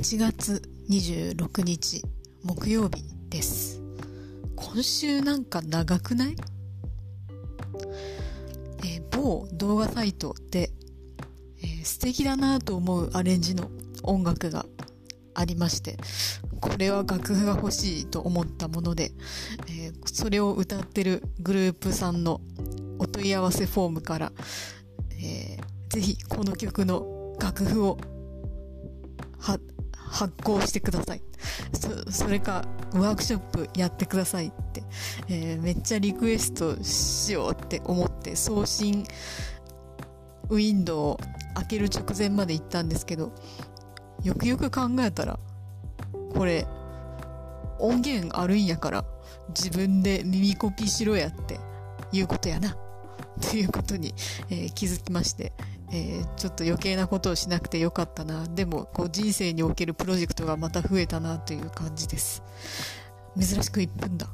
[0.00, 2.02] 1月26日
[2.42, 3.82] 木曜日です。
[4.56, 6.36] 今週なんか長くない？
[8.82, 10.70] えー、某動画サイトで、
[11.62, 13.70] えー、素敵だなと思うアレンジの
[14.02, 14.64] 音楽が
[15.34, 15.98] ありまして
[16.62, 19.12] これは楽譜が欲しいと思ったもので、
[19.68, 22.40] えー、それを歌ってるグループさんの
[22.98, 24.32] お問い合わせフォームから、
[25.22, 27.98] えー、ぜひこの曲の楽譜を
[30.10, 31.22] 発行してください。
[31.72, 34.82] そ、それか、ワークショップやってくださいって、
[35.28, 39.04] えー、めっちゃリクエストしようって思って、送信
[40.48, 41.20] ウィンドウを
[41.54, 43.32] 開ける直前まで行ったんですけど、
[44.24, 45.38] よくよく考えたら、
[46.34, 46.66] これ、
[47.78, 49.04] 音源あるんやから、
[49.50, 51.58] 自分で耳コピしろやって
[52.12, 52.76] いうことやな。
[53.40, 54.14] ということに、
[54.50, 55.52] えー、気づきまして、
[55.92, 58.46] えー、ちょっと余計なことをしなくてよかったな。
[58.46, 62.42] でも、こう人生におけるプロジェクトがまた増えたなという感じです。
[63.38, 64.28] 珍しく1分だ。